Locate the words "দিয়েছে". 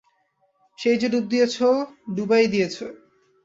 1.31-1.67, 2.53-2.85